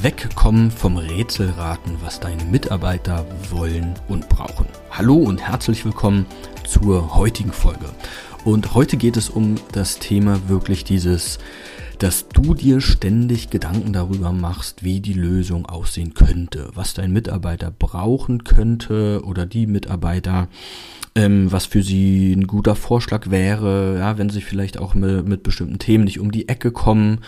Wegkommen 0.00 0.70
vom 0.70 0.96
Rätselraten, 0.96 1.96
was 2.02 2.20
deine 2.20 2.44
Mitarbeiter 2.44 3.26
wollen 3.50 3.94
und 4.06 4.28
brauchen. 4.28 4.66
Hallo 4.92 5.16
und 5.16 5.40
herzlich 5.40 5.84
willkommen 5.84 6.24
zur 6.64 7.16
heutigen 7.16 7.52
Folge. 7.52 7.86
Und 8.44 8.74
heute 8.74 8.96
geht 8.96 9.16
es 9.16 9.28
um 9.28 9.56
das 9.72 9.98
Thema 9.98 10.48
wirklich 10.48 10.84
dieses, 10.84 11.40
dass 11.98 12.28
du 12.28 12.54
dir 12.54 12.80
ständig 12.80 13.50
Gedanken 13.50 13.92
darüber 13.92 14.32
machst, 14.32 14.84
wie 14.84 15.00
die 15.00 15.14
Lösung 15.14 15.66
aussehen 15.66 16.14
könnte, 16.14 16.70
was 16.74 16.94
dein 16.94 17.12
Mitarbeiter 17.12 17.70
brauchen 17.70 18.44
könnte 18.44 19.22
oder 19.24 19.46
die 19.46 19.66
Mitarbeiter 19.66 20.48
ähm, 21.18 21.50
was 21.50 21.66
für 21.66 21.82
sie 21.82 22.32
ein 22.32 22.46
guter 22.46 22.76
Vorschlag 22.76 23.28
wäre, 23.30 23.98
ja, 23.98 24.18
wenn 24.18 24.30
sie 24.30 24.40
vielleicht 24.40 24.78
auch 24.78 24.94
mit, 24.94 25.26
mit 25.26 25.42
bestimmten 25.42 25.78
Themen 25.78 26.04
nicht 26.04 26.20
um 26.20 26.30
die 26.30 26.48
Ecke 26.48 26.70
kommen. 26.70 27.20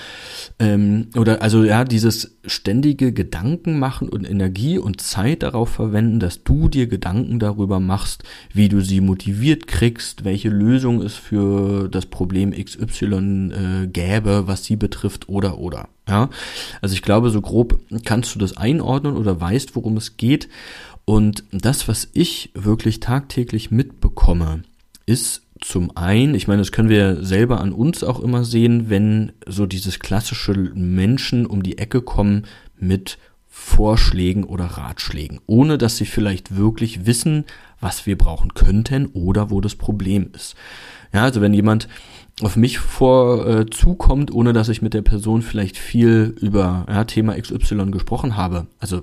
Ähm, 0.60 1.08
oder 1.16 1.42
also 1.42 1.64
ja, 1.64 1.84
dieses 1.84 2.36
ständige 2.46 3.12
Gedanken 3.12 3.78
machen 3.80 4.08
und 4.08 4.28
Energie 4.28 4.78
und 4.78 5.00
Zeit 5.00 5.42
darauf 5.42 5.70
verwenden, 5.70 6.20
dass 6.20 6.44
du 6.44 6.68
dir 6.68 6.86
Gedanken 6.86 7.40
darüber 7.40 7.80
machst, 7.80 8.22
wie 8.52 8.68
du 8.68 8.80
sie 8.80 9.00
motiviert 9.00 9.66
kriegst, 9.66 10.24
welche 10.24 10.50
Lösung 10.50 11.02
es 11.02 11.14
für 11.14 11.88
das 11.88 12.06
Problem 12.06 12.52
XY 12.52 13.50
äh, 13.52 13.86
gäbe, 13.88 14.46
was 14.46 14.59
sie 14.64 14.76
betrifft 14.76 15.28
oder 15.28 15.58
oder. 15.58 15.88
Ja, 16.08 16.30
also 16.80 16.94
ich 16.94 17.02
glaube, 17.02 17.30
so 17.30 17.40
grob 17.40 17.80
kannst 18.04 18.34
du 18.34 18.38
das 18.38 18.56
einordnen 18.56 19.16
oder 19.16 19.40
weißt, 19.40 19.76
worum 19.76 19.96
es 19.96 20.16
geht. 20.16 20.48
Und 21.04 21.44
das, 21.50 21.88
was 21.88 22.08
ich 22.12 22.50
wirklich 22.54 23.00
tagtäglich 23.00 23.70
mitbekomme, 23.70 24.62
ist 25.06 25.42
zum 25.60 25.96
einen, 25.96 26.34
ich 26.34 26.48
meine, 26.48 26.62
das 26.62 26.72
können 26.72 26.88
wir 26.88 27.22
selber 27.24 27.60
an 27.60 27.72
uns 27.72 28.02
auch 28.02 28.20
immer 28.20 28.44
sehen, 28.44 28.88
wenn 28.88 29.32
so 29.46 29.66
dieses 29.66 29.98
klassische 29.98 30.52
Menschen 30.52 31.46
um 31.46 31.62
die 31.62 31.78
Ecke 31.78 32.00
kommen 32.00 32.46
mit 32.78 33.18
Vorschlägen 33.48 34.44
oder 34.44 34.64
Ratschlägen, 34.64 35.40
ohne 35.46 35.76
dass 35.76 35.96
sie 35.96 36.06
vielleicht 36.06 36.56
wirklich 36.56 37.04
wissen, 37.04 37.44
was 37.80 38.06
wir 38.06 38.16
brauchen 38.16 38.54
könnten 38.54 39.06
oder 39.06 39.50
wo 39.50 39.60
das 39.60 39.74
Problem 39.74 40.30
ist. 40.34 40.54
Ja, 41.12 41.24
also 41.24 41.40
wenn 41.40 41.52
jemand 41.52 41.88
auf 42.42 42.56
mich 42.56 42.78
vorzukommt, 42.78 44.30
äh, 44.30 44.32
ohne 44.32 44.52
dass 44.52 44.68
ich 44.68 44.82
mit 44.82 44.94
der 44.94 45.02
Person 45.02 45.42
vielleicht 45.42 45.76
viel 45.76 46.34
über 46.40 46.86
ja, 46.88 47.04
Thema 47.04 47.34
XY 47.40 47.90
gesprochen 47.90 48.36
habe, 48.36 48.66
also 48.78 49.02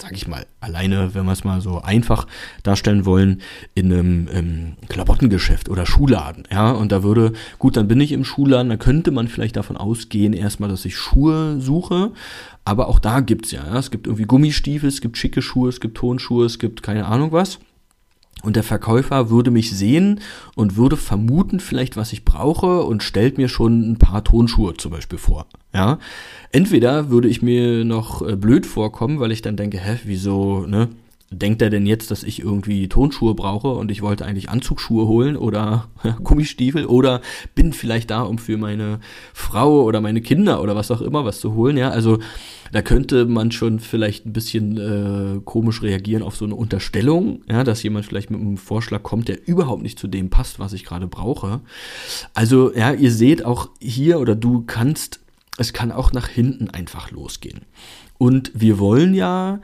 sag 0.00 0.12
ich 0.12 0.28
mal, 0.28 0.46
alleine, 0.60 1.14
wenn 1.14 1.24
wir 1.24 1.32
es 1.32 1.42
mal 1.42 1.60
so 1.60 1.80
einfach 1.80 2.26
darstellen 2.62 3.04
wollen, 3.04 3.42
in 3.74 3.92
einem 3.92 4.28
ähm, 4.32 4.76
Klamottengeschäft 4.88 5.68
oder 5.68 5.86
Schuhladen, 5.86 6.44
ja, 6.52 6.70
und 6.70 6.92
da 6.92 7.02
würde, 7.02 7.32
gut, 7.58 7.76
dann 7.76 7.88
bin 7.88 8.00
ich 8.00 8.12
im 8.12 8.24
Schuhladen, 8.24 8.68
da 8.68 8.76
könnte 8.76 9.10
man 9.10 9.26
vielleicht 9.26 9.56
davon 9.56 9.76
ausgehen, 9.76 10.34
erstmal, 10.34 10.68
dass 10.68 10.84
ich 10.84 10.96
Schuhe 10.96 11.60
suche, 11.60 12.12
aber 12.64 12.88
auch 12.88 13.00
da 13.00 13.20
gibt's 13.20 13.50
ja, 13.50 13.66
ja, 13.66 13.78
es 13.78 13.90
gibt 13.90 14.06
irgendwie 14.06 14.26
Gummistiefel, 14.26 14.88
es 14.88 15.00
gibt 15.00 15.18
schicke 15.18 15.42
Schuhe, 15.42 15.68
es 15.68 15.80
gibt 15.80 15.96
Tonschuhe, 15.96 16.46
es 16.46 16.58
gibt 16.58 16.82
keine 16.82 17.06
Ahnung 17.06 17.32
was. 17.32 17.58
Und 18.42 18.56
der 18.56 18.62
Verkäufer 18.62 19.30
würde 19.30 19.50
mich 19.50 19.76
sehen 19.76 20.20
und 20.54 20.76
würde 20.76 20.96
vermuten 20.96 21.60
vielleicht, 21.60 21.96
was 21.96 22.12
ich 22.12 22.24
brauche 22.24 22.82
und 22.82 23.02
stellt 23.02 23.36
mir 23.36 23.48
schon 23.48 23.90
ein 23.90 23.98
paar 23.98 24.22
Tonschuhe 24.22 24.74
zum 24.74 24.92
Beispiel 24.92 25.18
vor. 25.18 25.46
Ja, 25.74 25.98
entweder 26.52 27.10
würde 27.10 27.28
ich 27.28 27.42
mir 27.42 27.84
noch 27.84 28.26
äh, 28.26 28.36
blöd 28.36 28.64
vorkommen, 28.64 29.20
weil 29.20 29.32
ich 29.32 29.42
dann 29.42 29.56
denke, 29.56 29.78
hä, 29.78 29.98
wieso, 30.04 30.66
ne? 30.66 30.88
Denkt 31.30 31.60
er 31.60 31.68
denn 31.68 31.84
jetzt, 31.84 32.10
dass 32.10 32.22
ich 32.22 32.40
irgendwie 32.40 32.88
Tonschuhe 32.88 33.34
brauche 33.34 33.68
und 33.68 33.90
ich 33.90 34.00
wollte 34.00 34.24
eigentlich 34.24 34.48
Anzugsschuhe 34.48 35.06
holen 35.06 35.36
oder 35.36 35.88
Gummistiefel 36.24 36.86
oder 36.86 37.20
bin 37.54 37.74
vielleicht 37.74 38.10
da, 38.10 38.22
um 38.22 38.38
für 38.38 38.56
meine 38.56 39.00
Frau 39.34 39.82
oder 39.82 40.00
meine 40.00 40.22
Kinder 40.22 40.62
oder 40.62 40.74
was 40.74 40.90
auch 40.90 41.02
immer 41.02 41.26
was 41.26 41.40
zu 41.40 41.54
holen, 41.54 41.76
ja? 41.76 41.90
Also 41.90 42.18
da 42.72 42.82
könnte 42.82 43.26
man 43.26 43.50
schon 43.50 43.78
vielleicht 43.78 44.26
ein 44.26 44.32
bisschen 44.32 44.76
äh, 44.78 45.40
komisch 45.44 45.82
reagieren 45.82 46.22
auf 46.22 46.36
so 46.36 46.44
eine 46.44 46.54
Unterstellung, 46.54 47.42
ja, 47.48 47.64
dass 47.64 47.82
jemand 47.82 48.06
vielleicht 48.06 48.30
mit 48.30 48.40
einem 48.40 48.56
Vorschlag 48.56 49.02
kommt, 49.02 49.28
der 49.28 49.46
überhaupt 49.46 49.82
nicht 49.82 49.98
zu 49.98 50.08
dem 50.08 50.30
passt, 50.30 50.58
was 50.58 50.72
ich 50.72 50.84
gerade 50.84 51.06
brauche. 51.06 51.60
Also, 52.34 52.74
ja, 52.74 52.92
ihr 52.92 53.12
seht 53.12 53.44
auch 53.44 53.70
hier 53.80 54.18
oder 54.20 54.34
du 54.34 54.64
kannst, 54.66 55.20
es 55.56 55.72
kann 55.72 55.92
auch 55.92 56.12
nach 56.12 56.28
hinten 56.28 56.70
einfach 56.70 57.10
losgehen. 57.10 57.62
Und 58.18 58.50
wir 58.54 58.78
wollen 58.78 59.14
ja 59.14 59.60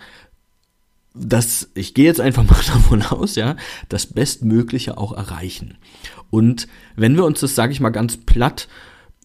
das, 1.15 1.71
ich 1.75 1.95
gehe 1.95 2.05
jetzt 2.05 2.21
einfach 2.21 2.45
mal 2.51 2.63
davon 2.67 3.03
aus, 3.03 3.37
ja, 3.37 3.57
das 3.89 4.07
Bestmögliche 4.07 4.99
auch 4.99 5.13
erreichen. 5.13 5.79
Und 6.31 6.69
wenn 6.97 7.17
wir 7.17 7.25
uns 7.25 7.41
das, 7.41 7.55
sage 7.55 7.73
ich 7.73 7.81
mal 7.81 7.91
ganz 7.91 8.17
platt, 8.17 8.69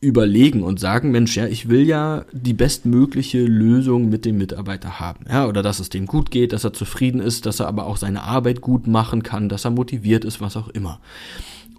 überlegen 0.01 0.63
und 0.63 0.79
sagen, 0.79 1.11
Mensch, 1.11 1.35
ja, 1.35 1.45
ich 1.45 1.67
will 1.67 1.85
ja 1.85 2.25
die 2.31 2.53
bestmögliche 2.53 3.43
Lösung 3.43 4.09
mit 4.09 4.23
dem 4.23 4.37
Mitarbeiter 4.37 4.99
haben. 4.99 5.25
Ja, 5.29 5.45
oder 5.45 5.61
dass 5.61 5.79
es 5.79 5.89
dem 5.89 6.05
gut 6.05 6.31
geht, 6.31 6.53
dass 6.53 6.63
er 6.63 6.73
zufrieden 6.73 7.19
ist, 7.19 7.45
dass 7.45 7.59
er 7.59 7.67
aber 7.67 7.85
auch 7.85 7.97
seine 7.97 8.23
Arbeit 8.23 8.61
gut 8.61 8.88
machen 8.88 9.23
kann, 9.23 9.49
dass 9.49 9.65
er 9.65 9.71
motiviert 9.71 10.23
ist, 10.23 10.39
was 10.39 10.55
auch 10.55 10.69
immer. 10.69 10.99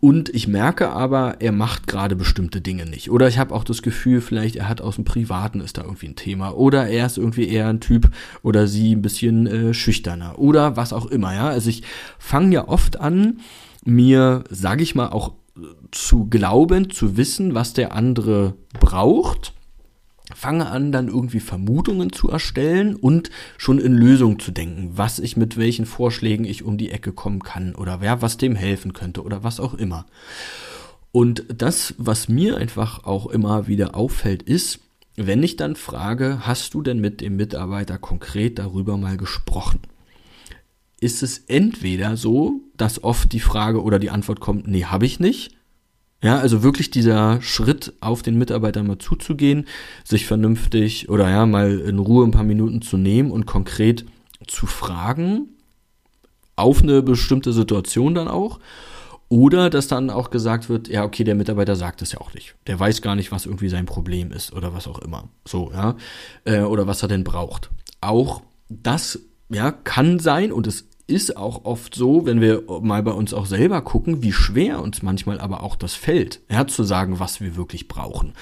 Und 0.00 0.34
ich 0.34 0.48
merke 0.48 0.90
aber, 0.90 1.36
er 1.40 1.52
macht 1.52 1.86
gerade 1.86 2.16
bestimmte 2.16 2.62
Dinge 2.62 2.86
nicht. 2.86 3.10
Oder 3.10 3.28
ich 3.28 3.38
habe 3.38 3.54
auch 3.54 3.64
das 3.64 3.82
Gefühl, 3.82 4.22
vielleicht 4.22 4.56
er 4.56 4.68
hat 4.68 4.80
aus 4.80 4.96
dem 4.96 5.04
Privaten 5.04 5.60
ist 5.60 5.76
da 5.76 5.82
irgendwie 5.82 6.08
ein 6.08 6.16
Thema. 6.16 6.52
Oder 6.52 6.88
er 6.88 7.04
ist 7.04 7.18
irgendwie 7.18 7.48
eher 7.48 7.68
ein 7.68 7.80
Typ 7.80 8.10
oder 8.42 8.66
sie 8.66 8.94
ein 8.94 9.02
bisschen 9.02 9.46
äh, 9.46 9.74
schüchterner. 9.74 10.38
Oder 10.38 10.76
was 10.76 10.94
auch 10.94 11.06
immer, 11.06 11.34
ja. 11.34 11.48
Also 11.48 11.68
ich 11.68 11.82
fange 12.18 12.54
ja 12.54 12.68
oft 12.68 12.98
an, 12.98 13.40
mir, 13.84 14.44
sage 14.50 14.82
ich 14.82 14.94
mal, 14.94 15.08
auch 15.08 15.32
zu 15.90 16.26
glauben, 16.26 16.90
zu 16.90 17.16
wissen, 17.16 17.54
was 17.54 17.72
der 17.72 17.92
andere 17.94 18.54
braucht, 18.78 19.52
fange 20.34 20.66
an, 20.66 20.92
dann 20.92 21.08
irgendwie 21.08 21.40
Vermutungen 21.40 22.12
zu 22.12 22.30
erstellen 22.30 22.96
und 22.96 23.30
schon 23.58 23.78
in 23.78 23.94
Lösungen 23.94 24.38
zu 24.38 24.52
denken, 24.52 24.92
was 24.94 25.18
ich 25.18 25.36
mit 25.36 25.56
welchen 25.56 25.86
Vorschlägen 25.86 26.44
ich 26.44 26.64
um 26.64 26.78
die 26.78 26.90
Ecke 26.90 27.12
kommen 27.12 27.42
kann 27.42 27.74
oder 27.74 28.00
wer 28.00 28.22
was 28.22 28.36
dem 28.36 28.54
helfen 28.54 28.92
könnte 28.92 29.22
oder 29.22 29.42
was 29.42 29.60
auch 29.60 29.74
immer. 29.74 30.06
Und 31.12 31.44
das, 31.48 31.94
was 31.98 32.28
mir 32.28 32.56
einfach 32.56 33.04
auch 33.04 33.26
immer 33.26 33.66
wieder 33.66 33.96
auffällt, 33.96 34.42
ist, 34.42 34.78
wenn 35.16 35.42
ich 35.42 35.56
dann 35.56 35.76
frage, 35.76 36.46
hast 36.46 36.74
du 36.74 36.82
denn 36.82 37.00
mit 37.00 37.20
dem 37.20 37.36
Mitarbeiter 37.36 37.98
konkret 37.98 38.58
darüber 38.58 38.96
mal 38.96 39.16
gesprochen? 39.16 39.80
Ist 41.00 41.22
es 41.22 41.38
entweder 41.46 42.16
so, 42.16 42.60
dass 42.76 43.02
oft 43.02 43.32
die 43.32 43.40
Frage 43.40 43.82
oder 43.82 43.98
die 43.98 44.10
Antwort 44.10 44.40
kommt, 44.40 44.68
nee, 44.68 44.84
habe 44.84 45.06
ich 45.06 45.18
nicht, 45.18 45.56
ja, 46.22 46.38
also 46.38 46.62
wirklich 46.62 46.90
dieser 46.90 47.40
Schritt 47.40 47.94
auf 48.00 48.22
den 48.22 48.36
Mitarbeiter 48.36 48.82
mal 48.82 48.98
zuzugehen, 48.98 49.66
sich 50.04 50.26
vernünftig 50.26 51.08
oder 51.08 51.30
ja, 51.30 51.46
mal 51.46 51.80
in 51.80 51.98
Ruhe 51.98 52.26
ein 52.26 52.30
paar 52.30 52.44
Minuten 52.44 52.82
zu 52.82 52.98
nehmen 52.98 53.30
und 53.30 53.46
konkret 53.46 54.04
zu 54.46 54.66
fragen, 54.66 55.48
auf 56.56 56.82
eine 56.82 57.02
bestimmte 57.02 57.52
Situation 57.52 58.14
dann 58.14 58.28
auch. 58.28 58.60
Oder 59.30 59.70
dass 59.70 59.86
dann 59.86 60.10
auch 60.10 60.30
gesagt 60.30 60.68
wird, 60.68 60.88
ja, 60.88 61.04
okay, 61.04 61.22
der 61.22 61.36
Mitarbeiter 61.36 61.76
sagt 61.76 62.02
es 62.02 62.12
ja 62.12 62.20
auch 62.20 62.34
nicht. 62.34 62.56
Der 62.66 62.78
weiß 62.78 63.00
gar 63.00 63.14
nicht, 63.14 63.30
was 63.30 63.46
irgendwie 63.46 63.68
sein 63.68 63.86
Problem 63.86 64.32
ist 64.32 64.52
oder 64.52 64.74
was 64.74 64.88
auch 64.88 64.98
immer. 64.98 65.28
So, 65.46 65.70
ja. 65.72 65.96
Äh, 66.44 66.62
oder 66.62 66.88
was 66.88 67.02
er 67.02 67.08
denn 67.08 67.22
braucht. 67.22 67.70
Auch 68.00 68.42
das, 68.68 69.20
ja, 69.48 69.70
kann 69.70 70.18
sein 70.18 70.50
und 70.50 70.66
es 70.66 70.88
ist 71.10 71.36
auch 71.36 71.64
oft 71.64 71.94
so, 71.94 72.24
wenn 72.24 72.40
wir 72.40 72.62
mal 72.80 73.02
bei 73.02 73.10
uns 73.10 73.34
auch 73.34 73.46
selber 73.46 73.82
gucken, 73.82 74.22
wie 74.22 74.32
schwer 74.32 74.80
uns 74.80 75.02
manchmal 75.02 75.40
aber 75.40 75.62
auch 75.62 75.76
das 75.76 75.94
fällt, 75.94 76.40
ja, 76.50 76.66
zu 76.66 76.84
sagen, 76.84 77.18
was 77.18 77.40
wir 77.40 77.56
wirklich 77.56 77.88
brauchen. 77.88 78.32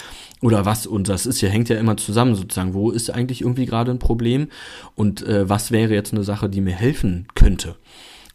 Oder 0.40 0.64
was, 0.64 0.86
und 0.86 1.08
das 1.08 1.26
ist 1.26 1.40
ja, 1.40 1.48
hängt 1.48 1.68
ja 1.68 1.76
immer 1.76 1.96
zusammen 1.96 2.34
sozusagen, 2.34 2.74
wo 2.74 2.90
ist 2.90 3.10
eigentlich 3.10 3.40
irgendwie 3.40 3.66
gerade 3.66 3.90
ein 3.90 3.98
Problem 3.98 4.48
und 4.94 5.26
äh, 5.26 5.48
was 5.48 5.70
wäre 5.70 5.94
jetzt 5.94 6.12
eine 6.12 6.22
Sache, 6.22 6.48
die 6.48 6.60
mir 6.60 6.74
helfen 6.74 7.26
könnte. 7.34 7.76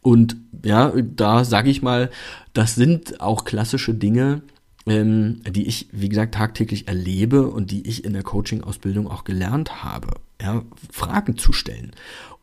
Und 0.02 0.36
ja, 0.64 0.92
da 1.00 1.44
sage 1.44 1.70
ich 1.70 1.80
mal, 1.80 2.10
das 2.52 2.74
sind 2.74 3.20
auch 3.22 3.44
klassische 3.44 3.94
Dinge, 3.94 4.42
ähm, 4.86 5.40
die 5.48 5.66
ich, 5.66 5.88
wie 5.92 6.10
gesagt, 6.10 6.34
tagtäglich 6.34 6.88
erlebe 6.88 7.48
und 7.48 7.70
die 7.70 7.88
ich 7.88 8.04
in 8.04 8.12
der 8.12 8.22
Coaching-Ausbildung 8.22 9.10
auch 9.10 9.24
gelernt 9.24 9.82
habe. 9.82 10.08
Ja, 10.42 10.62
Fragen 10.90 11.38
zu 11.38 11.52
stellen 11.52 11.92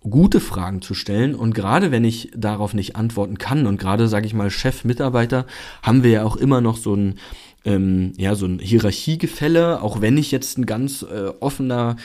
gute 0.09 0.39
Fragen 0.39 0.81
zu 0.81 0.93
stellen. 0.93 1.35
Und 1.35 1.53
gerade 1.53 1.91
wenn 1.91 2.03
ich 2.03 2.31
darauf 2.35 2.73
nicht 2.73 2.95
antworten 2.95 3.37
kann 3.37 3.67
und 3.67 3.79
gerade, 3.79 4.07
sage 4.07 4.25
ich 4.25 4.33
mal, 4.33 4.49
Chef, 4.49 4.83
Mitarbeiter, 4.83 5.45
haben 5.83 6.03
wir 6.03 6.11
ja 6.11 6.23
auch 6.23 6.35
immer 6.35 6.61
noch 6.61 6.77
so 6.77 6.95
ein 6.95 7.19
ähm, 7.63 8.13
ja, 8.17 8.33
so 8.33 8.47
ein 8.47 8.59
Hierarchiegefälle, 8.59 9.81
auch 9.81 10.01
wenn 10.01 10.17
ich 10.17 10.31
jetzt 10.31 10.57
ein 10.57 10.65
ganz 10.65 11.03
äh, 11.03 11.27
offener 11.39 11.95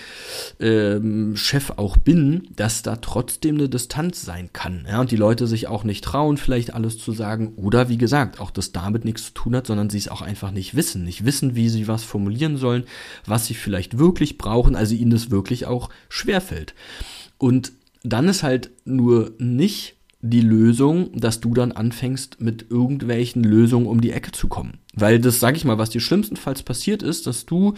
ähm, 0.60 1.34
Chef 1.36 1.72
auch 1.76 1.96
bin, 1.96 2.48
dass 2.54 2.82
da 2.82 2.96
trotzdem 2.96 3.56
eine 3.56 3.68
Distanz 3.68 4.22
sein 4.22 4.50
kann. 4.52 4.86
Ja, 4.86 5.00
und 5.00 5.10
die 5.10 5.16
Leute 5.16 5.46
sich 5.46 5.66
auch 5.66 5.84
nicht 5.84 6.04
trauen, 6.04 6.36
vielleicht 6.36 6.74
alles 6.74 6.98
zu 6.98 7.12
sagen. 7.12 7.54
Oder 7.56 7.88
wie 7.88 7.96
gesagt, 7.96 8.38
auch 8.38 8.50
das 8.50 8.72
damit 8.72 9.06
nichts 9.06 9.26
zu 9.26 9.32
tun 9.32 9.56
hat, 9.56 9.66
sondern 9.66 9.88
sie 9.88 9.98
es 9.98 10.08
auch 10.08 10.20
einfach 10.20 10.50
nicht 10.50 10.74
wissen. 10.74 11.04
Nicht 11.04 11.24
wissen, 11.24 11.56
wie 11.56 11.70
sie 11.70 11.88
was 11.88 12.04
formulieren 12.04 12.58
sollen, 12.58 12.84
was 13.24 13.46
sie 13.46 13.54
vielleicht 13.54 13.98
wirklich 13.98 14.36
brauchen, 14.36 14.76
also 14.76 14.94
ihnen 14.94 15.10
das 15.10 15.30
wirklich 15.30 15.64
auch 15.64 15.88
schwerfällt. 16.10 16.74
Und 17.38 17.72
dann 18.06 18.28
ist 18.28 18.42
halt 18.42 18.70
nur 18.84 19.32
nicht 19.38 19.96
die 20.20 20.40
Lösung, 20.40 21.12
dass 21.14 21.40
du 21.40 21.54
dann 21.54 21.72
anfängst, 21.72 22.40
mit 22.40 22.66
irgendwelchen 22.70 23.44
Lösungen 23.44 23.86
um 23.86 24.00
die 24.00 24.12
Ecke 24.12 24.32
zu 24.32 24.48
kommen. 24.48 24.78
Weil 24.94 25.20
das, 25.20 25.40
sag 25.40 25.56
ich 25.56 25.64
mal, 25.64 25.78
was 25.78 25.90
dir 25.90 26.00
schlimmstenfalls 26.00 26.62
passiert 26.62 27.02
ist, 27.02 27.26
dass 27.26 27.46
du 27.46 27.74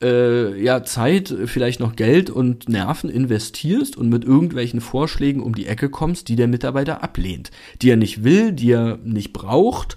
äh, 0.00 0.60
ja 0.62 0.84
Zeit, 0.84 1.34
vielleicht 1.46 1.80
noch 1.80 1.96
Geld 1.96 2.30
und 2.30 2.68
Nerven 2.68 3.10
investierst 3.10 3.96
und 3.96 4.08
mit 4.08 4.24
irgendwelchen 4.24 4.80
Vorschlägen 4.80 5.42
um 5.42 5.54
die 5.54 5.66
Ecke 5.66 5.90
kommst, 5.90 6.28
die 6.28 6.36
der 6.36 6.48
Mitarbeiter 6.48 7.02
ablehnt, 7.02 7.50
die 7.82 7.90
er 7.90 7.96
nicht 7.96 8.24
will, 8.24 8.52
die 8.52 8.72
er 8.72 8.98
nicht 9.04 9.32
braucht. 9.32 9.96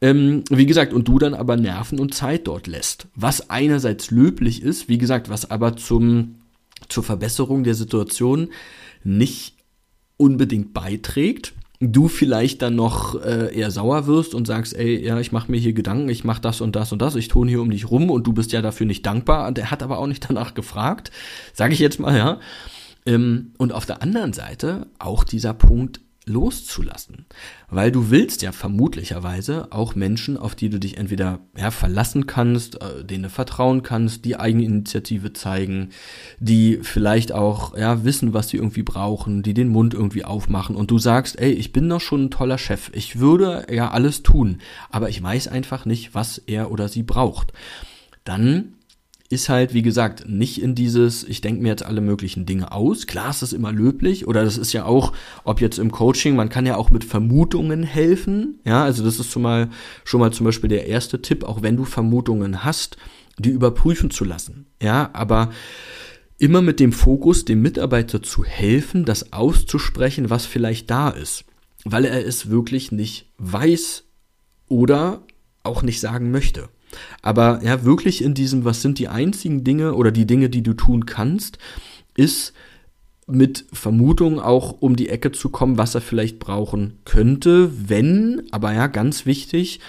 Ähm, 0.00 0.44
wie 0.50 0.66
gesagt, 0.66 0.92
und 0.92 1.08
du 1.08 1.18
dann 1.18 1.34
aber 1.34 1.56
Nerven 1.56 1.98
und 1.98 2.14
Zeit 2.14 2.46
dort 2.46 2.66
lässt. 2.66 3.08
Was 3.14 3.50
einerseits 3.50 4.10
löblich 4.10 4.62
ist, 4.62 4.88
wie 4.88 4.98
gesagt, 4.98 5.28
was 5.28 5.50
aber 5.50 5.76
zum, 5.76 6.36
zur 6.88 7.02
Verbesserung 7.02 7.64
der 7.64 7.74
Situation 7.74 8.50
nicht 9.04 9.56
unbedingt 10.16 10.74
beiträgt, 10.74 11.54
du 11.80 12.08
vielleicht 12.08 12.62
dann 12.62 12.74
noch 12.74 13.22
äh, 13.22 13.54
eher 13.56 13.70
sauer 13.70 14.06
wirst 14.06 14.34
und 14.34 14.46
sagst, 14.46 14.76
ey, 14.76 15.04
ja, 15.04 15.18
ich 15.20 15.30
mache 15.30 15.50
mir 15.50 15.58
hier 15.58 15.72
Gedanken, 15.72 16.08
ich 16.08 16.24
mache 16.24 16.40
das 16.40 16.60
und 16.60 16.74
das 16.74 16.92
und 16.92 17.00
das, 17.00 17.14
ich 17.14 17.28
tun 17.28 17.48
hier 17.48 17.62
um 17.62 17.70
dich 17.70 17.90
rum 17.90 18.10
und 18.10 18.26
du 18.26 18.32
bist 18.32 18.52
ja 18.52 18.62
dafür 18.62 18.86
nicht 18.86 19.06
dankbar. 19.06 19.52
Der 19.52 19.70
hat 19.70 19.82
aber 19.82 19.98
auch 19.98 20.08
nicht 20.08 20.28
danach 20.28 20.54
gefragt, 20.54 21.12
sage 21.52 21.72
ich 21.72 21.78
jetzt 21.78 22.00
mal, 22.00 22.16
ja. 22.16 22.40
Ähm, 23.06 23.52
und 23.58 23.72
auf 23.72 23.86
der 23.86 24.02
anderen 24.02 24.32
Seite 24.32 24.88
auch 24.98 25.22
dieser 25.22 25.54
Punkt, 25.54 26.00
loszulassen. 26.28 27.26
Weil 27.68 27.90
du 27.90 28.10
willst 28.10 28.42
ja 28.42 28.52
vermutlicherweise 28.52 29.68
auch 29.70 29.94
Menschen, 29.94 30.36
auf 30.36 30.54
die 30.54 30.70
du 30.70 30.78
dich 30.78 30.96
entweder 30.96 31.40
ja, 31.56 31.70
verlassen 31.70 32.26
kannst, 32.26 32.80
äh, 32.82 33.04
denen 33.04 33.24
du 33.24 33.30
vertrauen 33.30 33.82
kannst, 33.82 34.24
die 34.24 34.36
Eigeninitiative 34.36 35.32
zeigen, 35.32 35.90
die 36.38 36.78
vielleicht 36.82 37.32
auch 37.32 37.76
ja, 37.76 38.04
wissen, 38.04 38.32
was 38.34 38.48
sie 38.48 38.58
irgendwie 38.58 38.82
brauchen, 38.82 39.42
die 39.42 39.54
den 39.54 39.68
Mund 39.68 39.94
irgendwie 39.94 40.24
aufmachen 40.24 40.76
und 40.76 40.90
du 40.90 40.98
sagst, 40.98 41.38
ey, 41.40 41.52
ich 41.52 41.72
bin 41.72 41.88
doch 41.88 42.00
schon 42.00 42.26
ein 42.26 42.30
toller 42.30 42.58
Chef, 42.58 42.90
ich 42.94 43.18
würde 43.18 43.66
ja 43.70 43.90
alles 43.90 44.22
tun, 44.22 44.58
aber 44.90 45.08
ich 45.08 45.22
weiß 45.22 45.48
einfach 45.48 45.84
nicht, 45.84 46.14
was 46.14 46.38
er 46.38 46.70
oder 46.70 46.88
sie 46.88 47.02
braucht. 47.02 47.52
Dann 48.24 48.74
ist 49.30 49.50
halt, 49.50 49.74
wie 49.74 49.82
gesagt, 49.82 50.26
nicht 50.26 50.62
in 50.62 50.74
dieses, 50.74 51.22
ich 51.22 51.42
denke 51.42 51.62
mir 51.62 51.68
jetzt 51.68 51.84
alle 51.84 52.00
möglichen 52.00 52.46
Dinge 52.46 52.72
aus. 52.72 53.06
Klar 53.06 53.30
ist 53.30 53.42
das 53.42 53.52
immer 53.52 53.72
löblich 53.72 54.26
oder 54.26 54.42
das 54.42 54.56
ist 54.56 54.72
ja 54.72 54.86
auch, 54.86 55.12
ob 55.44 55.60
jetzt 55.60 55.78
im 55.78 55.90
Coaching, 55.92 56.34
man 56.34 56.48
kann 56.48 56.64
ja 56.64 56.76
auch 56.76 56.90
mit 56.90 57.04
Vermutungen 57.04 57.82
helfen. 57.82 58.60
Ja, 58.64 58.84
also 58.84 59.04
das 59.04 59.18
ist 59.18 59.30
schon 59.30 59.42
mal, 59.42 59.68
schon 60.04 60.20
mal 60.20 60.32
zum 60.32 60.46
Beispiel 60.46 60.70
der 60.70 60.86
erste 60.86 61.20
Tipp, 61.20 61.44
auch 61.44 61.60
wenn 61.60 61.76
du 61.76 61.84
Vermutungen 61.84 62.64
hast, 62.64 62.96
die 63.38 63.50
überprüfen 63.50 64.10
zu 64.10 64.24
lassen. 64.24 64.66
Ja, 64.82 65.10
aber 65.12 65.50
immer 66.38 66.62
mit 66.62 66.80
dem 66.80 66.92
Fokus, 66.92 67.44
dem 67.44 67.60
Mitarbeiter 67.60 68.22
zu 68.22 68.44
helfen, 68.44 69.04
das 69.04 69.34
auszusprechen, 69.34 70.30
was 70.30 70.46
vielleicht 70.46 70.90
da 70.90 71.10
ist. 71.10 71.44
Weil 71.84 72.06
er 72.06 72.24
es 72.24 72.48
wirklich 72.48 72.92
nicht 72.92 73.30
weiß 73.36 74.04
oder 74.68 75.22
auch 75.62 75.82
nicht 75.82 76.00
sagen 76.00 76.30
möchte. 76.30 76.70
Aber 77.22 77.60
ja, 77.62 77.84
wirklich 77.84 78.22
in 78.22 78.34
diesem, 78.34 78.64
was 78.64 78.82
sind 78.82 78.98
die 78.98 79.08
einzigen 79.08 79.64
Dinge 79.64 79.94
oder 79.94 80.10
die 80.10 80.26
Dinge, 80.26 80.50
die 80.50 80.62
du 80.62 80.74
tun 80.74 81.06
kannst, 81.06 81.58
ist 82.16 82.52
mit 83.26 83.66
Vermutung 83.72 84.40
auch 84.40 84.80
um 84.80 84.96
die 84.96 85.10
Ecke 85.10 85.32
zu 85.32 85.50
kommen, 85.50 85.76
was 85.76 85.94
er 85.94 86.00
vielleicht 86.00 86.38
brauchen 86.38 86.98
könnte, 87.04 87.70
wenn, 87.88 88.44
aber 88.50 88.72
ja, 88.72 88.86
ganz 88.86 89.26
wichtig, 89.26 89.80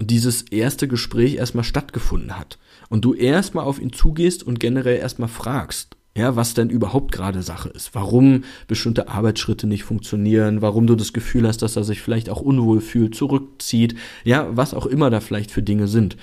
dieses 0.00 0.42
erste 0.42 0.88
Gespräch 0.88 1.36
erstmal 1.36 1.64
stattgefunden 1.64 2.38
hat. 2.38 2.58
Und 2.88 3.04
du 3.04 3.14
erstmal 3.14 3.64
auf 3.64 3.80
ihn 3.80 3.92
zugehst 3.92 4.42
und 4.42 4.60
generell 4.60 4.96
erstmal 4.96 5.28
fragst, 5.28 5.96
ja, 6.16 6.34
was 6.34 6.54
denn 6.54 6.70
überhaupt 6.70 7.12
gerade 7.12 7.42
Sache 7.42 7.68
ist, 7.68 7.94
warum 7.94 8.44
bestimmte 8.66 9.08
Arbeitsschritte 9.08 9.66
nicht 9.66 9.84
funktionieren, 9.84 10.62
warum 10.62 10.86
du 10.86 10.94
das 10.94 11.12
Gefühl 11.12 11.46
hast, 11.46 11.60
dass 11.62 11.76
er 11.76 11.84
sich 11.84 12.00
vielleicht 12.00 12.30
auch 12.30 12.40
unwohl 12.40 12.80
fühlt, 12.80 13.14
zurückzieht, 13.14 13.96
ja, 14.24 14.48
was 14.50 14.72
auch 14.72 14.86
immer 14.86 15.10
da 15.10 15.20
vielleicht 15.20 15.50
für 15.50 15.62
Dinge 15.62 15.88
sind. 15.88 16.16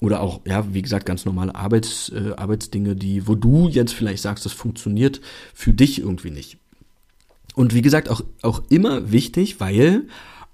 Oder 0.00 0.20
auch, 0.20 0.42
ja, 0.46 0.72
wie 0.72 0.82
gesagt, 0.82 1.06
ganz 1.06 1.24
normale 1.24 1.54
Arbeits, 1.54 2.10
äh, 2.10 2.34
Arbeitsdinge, 2.36 2.94
die, 2.94 3.26
wo 3.26 3.34
du 3.34 3.68
jetzt 3.68 3.94
vielleicht 3.94 4.22
sagst, 4.22 4.44
das 4.44 4.52
funktioniert 4.52 5.20
für 5.54 5.72
dich 5.72 5.98
irgendwie 6.00 6.30
nicht. 6.30 6.58
Und 7.54 7.74
wie 7.74 7.82
gesagt, 7.82 8.08
auch, 8.08 8.20
auch 8.42 8.62
immer 8.68 9.10
wichtig, 9.10 9.58
weil 9.60 10.04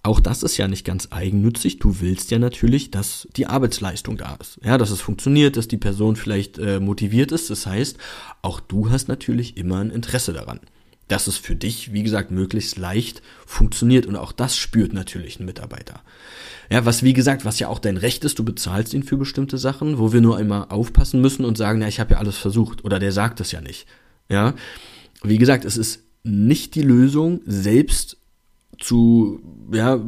auch 0.05 0.21
das 0.21 0.43
ist 0.43 0.59
ja 0.59 0.69
nicht 0.69 0.85
ganz 0.85 1.09
eigennützig. 1.11 1.79
Du 1.79 2.01
willst 2.01 2.31
ja 2.31 2.39
natürlich, 2.39 2.91
dass 2.91 3.27
die 3.37 3.47
Arbeitsleistung 3.47 4.19
da 4.19 4.37
ist. 4.39 4.59
Ja, 4.63 4.77
dass 4.77 4.91
es 4.91 5.01
funktioniert, 5.01 5.57
dass 5.57 5.67
die 5.67 5.79
Person 5.79 6.17
vielleicht 6.17 6.59
äh, 6.59 6.79
motiviert 6.79 7.33
ist. 7.33 7.49
Das 7.49 7.67
heißt, 7.67 7.97
auch 8.43 8.61
du 8.61 8.91
hast 8.91 9.09
natürlich 9.09 9.57
immer 9.57 9.79
ein 9.79 9.91
Interesse 9.91 10.35
daran. 10.35 10.61
Dass 11.09 11.27
es 11.27 11.39
für 11.39 11.57
dich, 11.57 11.95
wie 11.95 12.03
gesagt, 12.03 12.31
möglichst 12.31 12.77
leicht 12.77 13.23
funktioniert. 13.47 14.05
Und 14.05 14.17
auch 14.17 14.33
das 14.33 14.59
spürt 14.59 14.93
natürlich 14.93 15.41
ein 15.41 15.47
Mitarbeiter. 15.47 16.03
Ja, 16.71 16.85
was 16.85 17.03
wie 17.03 17.15
gesagt, 17.15 17.47
was 17.47 17.59
ja 17.59 17.69
auch 17.69 17.79
dein 17.79 17.97
Recht 17.97 18.25
ist, 18.25 18.39
du 18.39 18.45
bezahlst 18.45 18.93
ihn 18.93 19.05
für 19.05 19.17
bestimmte 19.17 19.57
Sachen, 19.57 19.99
wo 19.99 20.13
wir 20.13 20.21
nur 20.21 20.37
einmal 20.37 20.67
aufpassen 20.69 21.23
müssen 21.23 21.47
und 21.47 21.57
sagen, 21.57 21.81
ja, 21.81 21.89
ich 21.89 21.99
habe 21.99 22.13
ja 22.13 22.21
alles 22.21 22.37
versucht. 22.37 22.85
Oder 22.85 22.99
der 22.99 23.13
sagt 23.13 23.41
es 23.41 23.53
ja 23.53 23.63
nicht. 23.63 23.87
Ja, 24.29 24.53
wie 25.23 25.39
gesagt, 25.39 25.65
es 25.65 25.79
ist 25.79 26.03
nicht 26.25 26.75
die 26.75 26.83
Lösung, 26.83 27.41
selbst 27.47 28.19
zu, 28.81 29.41
ja, 29.73 30.01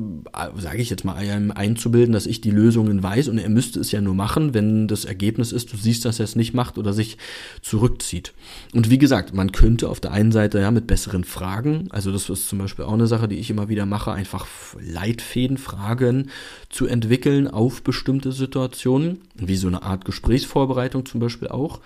sage 0.57 0.79
ich 0.79 0.91
jetzt 0.91 1.05
mal, 1.05 1.17
einzubilden, 1.17 2.13
dass 2.13 2.27
ich 2.27 2.41
die 2.41 2.51
Lösungen 2.51 3.03
weiß 3.03 3.29
und 3.29 3.39
er 3.39 3.49
müsste 3.49 3.81
es 3.81 3.93
ja 3.93 4.01
nur 4.01 4.15
machen, 4.15 4.55
wenn 4.55 4.89
das 4.89 5.05
Ergebnis 5.05 5.53
ist, 5.53 5.73
du 5.73 5.77
siehst, 5.77 6.05
dass 6.05 6.19
er 6.19 6.25
es 6.25 6.37
nicht 6.37 6.55
macht 6.55 6.79
oder 6.79 6.93
sich 6.93 7.19
zurückzieht. 7.63 8.33
Und 8.75 8.91
wie 8.91 8.99
gesagt, 8.99 9.35
man 9.35 9.53
könnte 9.53 9.89
auf 9.89 10.01
der 10.01 10.13
einen 10.13 10.33
Seite 10.33 10.61
ja 10.61 10.71
mit 10.71 10.87
besseren 10.87 11.25
Fragen, 11.25 11.89
also 11.91 12.13
das 12.13 12.29
ist 12.29 12.49
zum 12.49 12.59
Beispiel 12.59 12.85
auch 12.85 12.93
eine 12.93 13.07
Sache, 13.07 13.29
die 13.29 13.39
ich 13.39 13.51
immer 13.51 13.69
wieder 13.69 13.87
mache, 13.87 14.13
einfach 14.13 14.47
Leitfäden, 14.81 15.59
Fragen 15.59 16.31
zu 16.69 16.87
entwickeln 16.87 17.49
auf 17.49 17.83
bestimmte 17.83 18.33
Situationen, 18.33 19.23
wie 19.35 19.57
so 19.57 19.69
eine 19.69 19.83
Art 19.83 20.05
Gesprächsvorbereitung 20.05 21.07
zum 21.07 21.21
Beispiel 21.21 21.49
auch, 21.49 21.81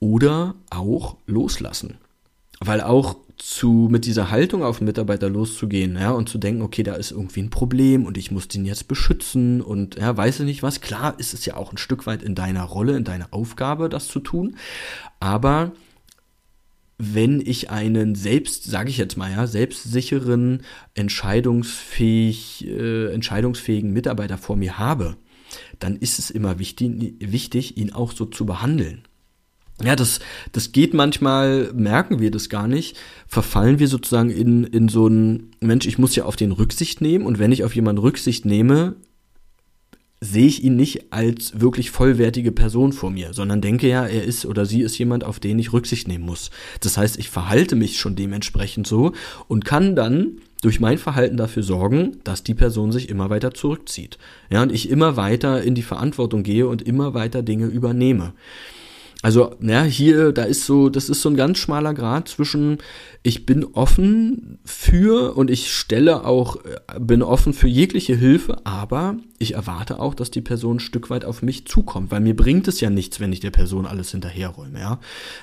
oder 0.00 0.54
auch 0.70 1.16
loslassen. 1.26 1.98
Weil 2.60 2.80
auch 2.80 3.16
zu, 3.38 3.88
mit 3.90 4.04
dieser 4.04 4.30
Haltung 4.30 4.64
auf 4.64 4.78
den 4.78 4.86
Mitarbeiter 4.86 5.30
loszugehen, 5.30 5.96
ja, 5.96 6.10
und 6.10 6.28
zu 6.28 6.38
denken, 6.38 6.62
okay, 6.62 6.82
da 6.82 6.94
ist 6.94 7.12
irgendwie 7.12 7.42
ein 7.42 7.50
Problem 7.50 8.04
und 8.04 8.18
ich 8.18 8.30
muss 8.30 8.48
den 8.48 8.64
jetzt 8.64 8.88
beschützen 8.88 9.60
und, 9.60 9.96
ja, 9.96 10.16
weiß 10.16 10.40
ich 10.40 10.46
nicht 10.46 10.62
was. 10.62 10.80
Klar 10.80 11.18
ist 11.18 11.34
es 11.34 11.46
ja 11.46 11.56
auch 11.56 11.72
ein 11.72 11.78
Stück 11.78 12.06
weit 12.06 12.22
in 12.22 12.34
deiner 12.34 12.64
Rolle, 12.64 12.96
in 12.96 13.04
deiner 13.04 13.28
Aufgabe, 13.30 13.88
das 13.88 14.08
zu 14.08 14.18
tun. 14.18 14.56
Aber 15.20 15.72
wenn 16.98 17.40
ich 17.40 17.70
einen 17.70 18.16
selbst, 18.16 18.64
sage 18.64 18.90
ich 18.90 18.98
jetzt 18.98 19.16
mal, 19.16 19.30
ja, 19.30 19.46
selbstsicheren, 19.46 20.62
entscheidungsfähig, 20.94 22.66
äh, 22.66 23.12
entscheidungsfähigen 23.12 23.92
Mitarbeiter 23.92 24.36
vor 24.36 24.56
mir 24.56 24.78
habe, 24.78 25.16
dann 25.78 25.96
ist 25.96 26.18
es 26.18 26.30
immer 26.30 26.58
wichtig, 26.58 27.14
wichtig, 27.20 27.76
ihn 27.76 27.92
auch 27.92 28.10
so 28.10 28.26
zu 28.26 28.44
behandeln 28.44 29.07
ja, 29.82 29.94
das, 29.94 30.20
das 30.52 30.72
geht 30.72 30.92
manchmal, 30.94 31.70
merken 31.72 32.18
wir 32.18 32.30
das 32.30 32.48
gar 32.48 32.66
nicht, 32.66 32.96
verfallen 33.26 33.78
wir 33.78 33.88
sozusagen 33.88 34.30
in, 34.30 34.64
in 34.64 34.88
so 34.88 35.06
ein, 35.06 35.50
Mensch, 35.60 35.86
ich 35.86 35.98
muss 35.98 36.16
ja 36.16 36.24
auf 36.24 36.36
den 36.36 36.52
Rücksicht 36.52 37.00
nehmen 37.00 37.26
und 37.26 37.38
wenn 37.38 37.52
ich 37.52 37.64
auf 37.64 37.74
jemanden 37.74 38.00
Rücksicht 38.00 38.44
nehme, 38.44 38.96
sehe 40.20 40.46
ich 40.46 40.64
ihn 40.64 40.74
nicht 40.74 41.12
als 41.12 41.60
wirklich 41.60 41.92
vollwertige 41.92 42.50
Person 42.50 42.92
vor 42.92 43.10
mir, 43.10 43.32
sondern 43.34 43.60
denke 43.60 43.88
ja, 43.88 44.04
er 44.04 44.24
ist 44.24 44.46
oder 44.46 44.66
sie 44.66 44.82
ist 44.82 44.98
jemand, 44.98 45.22
auf 45.22 45.38
den 45.38 45.58
ich 45.60 45.72
Rücksicht 45.72 46.08
nehmen 46.08 46.24
muss. 46.24 46.50
Das 46.80 46.96
heißt, 46.96 47.18
ich 47.18 47.30
verhalte 47.30 47.76
mich 47.76 47.98
schon 47.98 48.16
dementsprechend 48.16 48.86
so 48.86 49.12
und 49.46 49.64
kann 49.64 49.94
dann 49.94 50.38
durch 50.60 50.80
mein 50.80 50.98
Verhalten 50.98 51.36
dafür 51.36 51.62
sorgen, 51.62 52.16
dass 52.24 52.42
die 52.42 52.54
Person 52.54 52.90
sich 52.90 53.08
immer 53.08 53.30
weiter 53.30 53.54
zurückzieht. 53.54 54.18
Ja, 54.50 54.62
und 54.62 54.72
ich 54.72 54.90
immer 54.90 55.16
weiter 55.16 55.62
in 55.62 55.76
die 55.76 55.82
Verantwortung 55.82 56.42
gehe 56.42 56.66
und 56.66 56.82
immer 56.82 57.14
weiter 57.14 57.42
Dinge 57.44 57.66
übernehme. 57.66 58.32
Also, 59.20 59.56
ja, 59.60 59.82
hier, 59.82 60.30
da 60.30 60.44
ist 60.44 60.64
so, 60.64 60.88
das 60.88 61.08
ist 61.08 61.22
so 61.22 61.28
ein 61.28 61.36
ganz 61.36 61.58
schmaler 61.58 61.92
Grad 61.92 62.28
zwischen, 62.28 62.78
ich 63.24 63.46
bin 63.46 63.64
offen 63.64 64.60
für 64.64 65.36
und 65.36 65.50
ich 65.50 65.72
stelle 65.72 66.24
auch, 66.24 66.64
äh, 66.64 67.00
bin 67.00 67.22
offen 67.22 67.52
für 67.52 67.66
jegliche 67.66 68.14
Hilfe, 68.14 68.64
aber 68.64 69.16
ich 69.38 69.54
erwarte 69.54 69.98
auch, 69.98 70.14
dass 70.14 70.30
die 70.30 70.40
Person 70.40 70.76
ein 70.76 70.80
Stück 70.80 71.10
weit 71.10 71.24
auf 71.24 71.42
mich 71.42 71.66
zukommt, 71.66 72.12
weil 72.12 72.20
mir 72.20 72.36
bringt 72.36 72.68
es 72.68 72.80
ja 72.80 72.90
nichts, 72.90 73.18
wenn 73.18 73.32
ich 73.32 73.40
der 73.40 73.50
Person 73.50 73.86
alles 73.86 74.12
hinterherräume, 74.12 74.78
ja. 74.78 75.00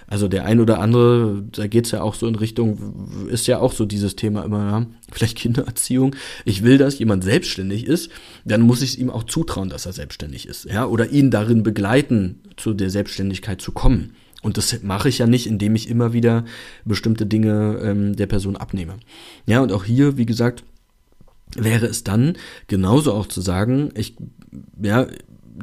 Also 0.08 0.30
der 0.30 0.46
ein 0.46 0.62
oder 0.62 0.80
andere, 0.80 1.44
da 1.52 1.68
geht's 1.68 1.92
ja 1.92 2.02
auch 2.02 2.16
so 2.16 2.28
in 2.28 2.36
Richtung, 2.36 3.28
ist 3.30 3.46
ja 3.48 3.60
auch 3.60 3.74
so 3.74 3.86
dieses 3.86 4.16
Thema 4.16 4.46
immer, 4.46 4.70
ja, 4.70 4.86
vielleicht 5.12 5.38
Kindererziehung. 5.38 6.16
Ich 6.46 6.64
will, 6.64 6.78
dass 6.78 7.00
jemand 7.00 7.26
selbstständig 7.26 7.86
ist, 7.86 8.10
dann 8.46 8.62
muss 8.62 8.82
ich 8.82 8.92
es 8.92 8.98
ihm 8.98 9.10
auch 9.10 9.24
zutrauen, 9.24 9.68
dass 9.68 9.86
er 9.86 9.94
selbstständig 9.94 10.48
ist, 10.48 10.64
ja, 10.66 10.86
oder 10.86 11.10
ihn 11.10 11.30
darin 11.30 11.62
begleiten, 11.64 12.42
zu 12.58 12.74
der 12.74 12.90
Selbstständigkeit 12.90 13.62
zu 13.66 13.72
kommen. 13.72 14.16
Und 14.44 14.58
das 14.58 14.84
mache 14.84 15.10
ich 15.10 15.18
ja 15.18 15.26
nicht, 15.26 15.48
indem 15.48 15.76
ich 15.76 15.90
immer 15.90 16.14
wieder 16.14 16.46
bestimmte 16.86 17.26
Dinge 17.26 17.80
ähm, 17.82 18.16
der 18.16 18.28
Person 18.28 18.56
abnehme. 18.56 18.94
Ja, 19.48 19.62
und 19.62 19.72
auch 19.72 19.84
hier, 19.84 20.18
wie 20.18 20.28
gesagt, 20.28 20.64
wäre 21.56 21.88
es 21.88 22.04
dann 22.04 22.38
genauso 22.68 23.14
auch 23.14 23.26
zu 23.26 23.42
sagen, 23.42 23.90
ich 23.96 24.16
ja, 24.80 25.08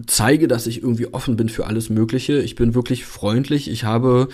zeige, 0.06 0.48
dass 0.48 0.66
ich 0.66 0.82
irgendwie 0.82 1.12
offen 1.12 1.36
bin 1.36 1.48
für 1.48 1.66
alles 1.66 1.90
Mögliche. 1.90 2.40
Ich 2.40 2.56
bin 2.56 2.74
wirklich 2.74 3.04
freundlich. 3.04 3.70
Ich 3.70 3.84
habe 3.84 4.28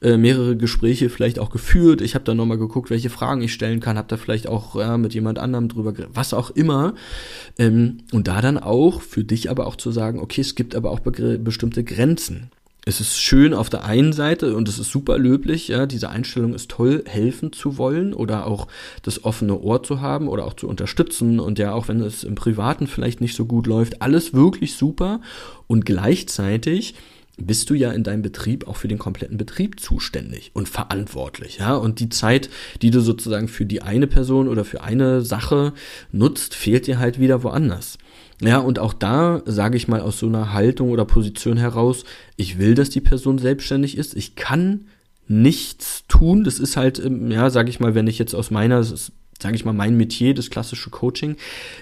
äh, 0.00 0.16
mehrere 0.16 0.56
Gespräche 0.56 1.10
vielleicht 1.10 1.38
auch 1.38 1.50
geführt. 1.50 2.00
Ich 2.00 2.14
habe 2.14 2.24
dann 2.24 2.38
nochmal 2.38 2.58
geguckt, 2.58 2.88
welche 2.88 3.10
Fragen 3.10 3.42
ich 3.42 3.52
stellen 3.52 3.80
kann. 3.80 3.98
Habe 3.98 4.08
da 4.08 4.16
vielleicht 4.16 4.46
auch 4.46 4.76
ja, 4.76 4.96
mit 4.96 5.12
jemand 5.12 5.38
anderem 5.38 5.68
drüber, 5.68 5.92
was 6.14 6.32
auch 6.32 6.50
immer. 6.50 6.94
Ähm, 7.58 7.98
und 8.12 8.28
da 8.28 8.40
dann 8.40 8.56
auch 8.56 9.02
für 9.02 9.24
dich 9.24 9.50
aber 9.50 9.66
auch 9.66 9.76
zu 9.76 9.90
sagen, 9.90 10.20
okay, 10.20 10.40
es 10.40 10.54
gibt 10.54 10.74
aber 10.74 10.90
auch 10.90 11.00
bestimmte 11.00 11.84
Grenzen 11.84 12.50
es 12.86 13.00
ist 13.00 13.20
schön 13.20 13.52
auf 13.52 13.68
der 13.68 13.84
einen 13.84 14.12
Seite 14.12 14.56
und 14.56 14.68
es 14.68 14.78
ist 14.78 14.90
super 14.90 15.18
löblich, 15.18 15.68
ja, 15.68 15.86
diese 15.86 16.08
Einstellung 16.08 16.54
ist 16.54 16.70
toll, 16.70 17.04
helfen 17.06 17.52
zu 17.52 17.76
wollen 17.76 18.14
oder 18.14 18.46
auch 18.46 18.68
das 19.02 19.24
offene 19.24 19.58
Ohr 19.60 19.82
zu 19.82 20.00
haben 20.00 20.28
oder 20.28 20.46
auch 20.46 20.54
zu 20.54 20.66
unterstützen 20.66 21.40
und 21.40 21.58
ja, 21.58 21.72
auch 21.72 21.88
wenn 21.88 22.00
es 22.00 22.24
im 22.24 22.34
Privaten 22.34 22.86
vielleicht 22.86 23.20
nicht 23.20 23.36
so 23.36 23.44
gut 23.44 23.66
läuft, 23.66 24.00
alles 24.00 24.32
wirklich 24.32 24.76
super 24.76 25.20
und 25.66 25.84
gleichzeitig 25.84 26.94
bist 27.40 27.70
du 27.70 27.74
ja 27.74 27.90
in 27.92 28.04
deinem 28.04 28.22
Betrieb 28.22 28.68
auch 28.68 28.76
für 28.76 28.88
den 28.88 28.98
kompletten 28.98 29.36
Betrieb 29.36 29.80
zuständig 29.80 30.50
und 30.54 30.68
verantwortlich, 30.68 31.58
ja. 31.58 31.74
Und 31.74 32.00
die 32.00 32.08
Zeit, 32.08 32.50
die 32.82 32.90
du 32.90 33.00
sozusagen 33.00 33.48
für 33.48 33.66
die 33.66 33.82
eine 33.82 34.06
Person 34.06 34.48
oder 34.48 34.64
für 34.64 34.82
eine 34.82 35.22
Sache 35.22 35.72
nutzt, 36.12 36.54
fehlt 36.54 36.86
dir 36.86 36.98
halt 36.98 37.18
wieder 37.18 37.42
woanders. 37.42 37.98
Ja, 38.42 38.58
und 38.58 38.78
auch 38.78 38.94
da 38.94 39.42
sage 39.44 39.76
ich 39.76 39.86
mal 39.86 40.00
aus 40.00 40.18
so 40.18 40.26
einer 40.26 40.52
Haltung 40.52 40.90
oder 40.90 41.04
Position 41.04 41.58
heraus, 41.58 42.04
ich 42.36 42.58
will, 42.58 42.74
dass 42.74 42.88
die 42.88 43.02
Person 43.02 43.38
selbstständig 43.38 43.98
ist. 43.98 44.16
Ich 44.16 44.34
kann 44.34 44.86
nichts 45.28 46.04
tun. 46.08 46.42
Das 46.42 46.58
ist 46.58 46.76
halt, 46.76 46.98
ähm, 46.98 47.30
ja, 47.30 47.50
sage 47.50 47.70
ich 47.70 47.80
mal, 47.80 47.94
wenn 47.94 48.06
ich 48.06 48.18
jetzt 48.18 48.34
aus 48.34 48.50
meiner, 48.50 48.82
sage 48.82 49.54
ich 49.54 49.64
mal, 49.64 49.72
mein 49.72 49.96
Metier, 49.96 50.34
das 50.34 50.50
klassische 50.50 50.90
Coaching, 50.90 51.36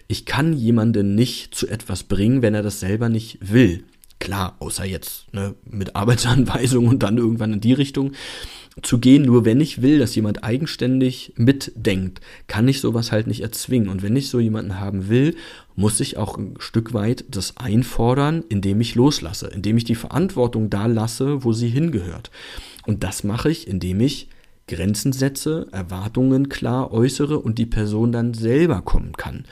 ich 0.08 0.26
kann 0.26 0.52
jemanden 0.52 1.14
nicht 1.14 1.54
zu 1.54 1.68
etwas 1.68 2.02
bringen, 2.02 2.42
wenn 2.42 2.54
er 2.54 2.62
das 2.62 2.80
selber 2.80 3.08
nicht 3.08 3.38
will. 3.40 3.84
Klar, 4.18 4.56
außer 4.58 4.84
jetzt 4.84 5.32
ne, 5.32 5.54
mit 5.64 5.94
Arbeitsanweisung 5.96 6.88
und 6.88 7.02
dann 7.02 7.18
irgendwann 7.18 7.54
in 7.54 7.60
die 7.60 7.72
Richtung 7.72 8.12
zu 8.82 8.98
gehen. 8.98 9.22
Nur 9.22 9.44
wenn 9.44 9.60
ich 9.60 9.82
will, 9.82 9.98
dass 9.98 10.14
jemand 10.14 10.44
eigenständig 10.44 11.32
mitdenkt, 11.36 12.20
kann 12.46 12.68
ich 12.68 12.80
sowas 12.80 13.12
halt 13.12 13.26
nicht 13.26 13.42
erzwingen. 13.42 13.88
Und 13.88 14.02
wenn 14.02 14.16
ich 14.16 14.28
so 14.28 14.40
jemanden 14.40 14.80
haben 14.80 15.08
will, 15.08 15.36
muss 15.76 16.00
ich 16.00 16.16
auch 16.16 16.36
ein 16.36 16.54
Stück 16.58 16.94
weit 16.94 17.24
das 17.30 17.56
einfordern, 17.56 18.44
indem 18.48 18.80
ich 18.80 18.94
loslasse, 18.94 19.48
indem 19.48 19.76
ich 19.76 19.84
die 19.84 19.94
Verantwortung 19.94 20.70
da 20.70 20.86
lasse, 20.86 21.44
wo 21.44 21.52
sie 21.52 21.68
hingehört. 21.68 22.30
Und 22.86 23.04
das 23.04 23.24
mache 23.24 23.50
ich, 23.50 23.68
indem 23.68 24.00
ich 24.00 24.28
Grenzen 24.66 25.12
setze, 25.12 25.66
Erwartungen 25.72 26.48
klar 26.48 26.92
äußere 26.92 27.38
und 27.38 27.58
die 27.58 27.66
Person 27.66 28.12
dann 28.12 28.34
selber 28.34 28.82
kommen 28.82 29.12
kann. 29.12 29.44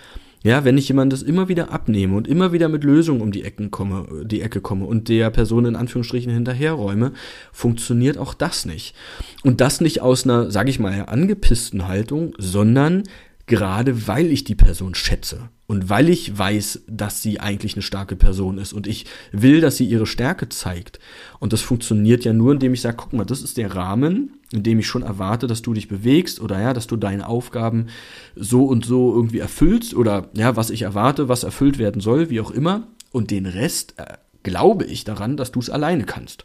Ja, 0.46 0.64
wenn 0.64 0.78
ich 0.78 0.86
jemand 0.86 1.12
das 1.12 1.24
immer 1.24 1.48
wieder 1.48 1.72
abnehme 1.72 2.16
und 2.16 2.28
immer 2.28 2.52
wieder 2.52 2.68
mit 2.68 2.84
Lösungen 2.84 3.20
um 3.20 3.32
die 3.32 3.42
Ecken 3.42 3.72
komme, 3.72 4.06
die 4.22 4.42
Ecke 4.42 4.60
komme 4.60 4.84
und 4.84 5.08
der 5.08 5.28
Person 5.30 5.64
in 5.64 5.74
Anführungsstrichen 5.74 6.32
hinterherräume, 6.32 7.10
funktioniert 7.50 8.16
auch 8.16 8.32
das 8.32 8.64
nicht. 8.64 8.94
Und 9.42 9.60
das 9.60 9.80
nicht 9.80 10.02
aus 10.02 10.22
einer, 10.22 10.52
sag 10.52 10.68
ich 10.68 10.78
mal, 10.78 11.06
angepissten 11.08 11.88
Haltung, 11.88 12.32
sondern 12.38 13.02
gerade 13.46 14.08
weil 14.08 14.32
ich 14.32 14.44
die 14.44 14.56
Person 14.56 14.94
schätze 14.94 15.48
und 15.68 15.88
weil 15.88 16.08
ich 16.08 16.36
weiß, 16.36 16.82
dass 16.88 17.22
sie 17.22 17.40
eigentlich 17.40 17.74
eine 17.74 17.82
starke 17.82 18.16
Person 18.16 18.58
ist 18.58 18.72
und 18.72 18.86
ich 18.86 19.06
will, 19.32 19.60
dass 19.60 19.76
sie 19.76 19.86
ihre 19.86 20.06
Stärke 20.06 20.48
zeigt. 20.48 20.98
Und 21.38 21.52
das 21.52 21.60
funktioniert 21.60 22.24
ja 22.24 22.32
nur, 22.32 22.52
indem 22.52 22.74
ich 22.74 22.80
sage, 22.80 22.96
guck 22.98 23.12
mal, 23.12 23.24
das 23.24 23.42
ist 23.42 23.56
der 23.56 23.74
Rahmen, 23.74 24.34
in 24.52 24.64
dem 24.64 24.80
ich 24.80 24.86
schon 24.86 25.02
erwarte, 25.02 25.46
dass 25.46 25.62
du 25.62 25.74
dich 25.74 25.88
bewegst 25.88 26.40
oder 26.40 26.60
ja, 26.60 26.72
dass 26.72 26.88
du 26.88 26.96
deine 26.96 27.28
Aufgaben 27.28 27.86
so 28.34 28.64
und 28.64 28.84
so 28.84 29.14
irgendwie 29.14 29.38
erfüllst 29.38 29.94
oder 29.94 30.28
ja, 30.34 30.56
was 30.56 30.70
ich 30.70 30.82
erwarte, 30.82 31.28
was 31.28 31.44
erfüllt 31.44 31.78
werden 31.78 32.00
soll, 32.00 32.30
wie 32.30 32.40
auch 32.40 32.50
immer. 32.50 32.88
Und 33.12 33.30
den 33.30 33.46
Rest 33.46 33.94
äh, 33.98 34.14
glaube 34.42 34.84
ich 34.84 35.04
daran, 35.04 35.36
dass 35.36 35.52
du 35.52 35.60
es 35.60 35.70
alleine 35.70 36.04
kannst. 36.04 36.44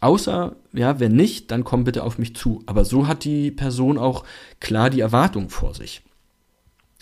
Außer, 0.00 0.56
ja, 0.72 0.98
wenn 0.98 1.12
nicht, 1.12 1.50
dann 1.50 1.64
komm 1.64 1.84
bitte 1.84 2.02
auf 2.02 2.16
mich 2.16 2.34
zu. 2.34 2.62
Aber 2.64 2.86
so 2.86 3.06
hat 3.06 3.24
die 3.24 3.50
Person 3.50 3.98
auch 3.98 4.24
klar 4.58 4.88
die 4.88 5.00
Erwartung 5.00 5.50
vor 5.50 5.74
sich. 5.74 6.02